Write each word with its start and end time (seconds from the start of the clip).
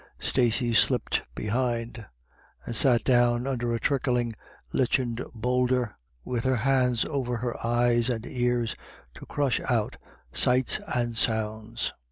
Stacey 0.17 0.73
slipped 0.73 1.21
behind, 1.35 2.07
and 2.65 2.75
sat 2.75 3.03
down 3.03 3.45
under 3.45 3.71
a 3.75 3.79
trickling, 3.79 4.33
lichened 4.73 5.23
boulder, 5.35 5.95
with 6.25 6.43
her 6.43 6.55
hands 6.55 7.05
over 7.05 7.55
eyes 7.63 8.09
and 8.09 8.25
ears 8.25 8.75
to 9.13 9.27
crush 9.27 9.59
out 9.59 9.97
sights 10.33 10.79
and 10.91 11.15
sounds. 11.15 11.93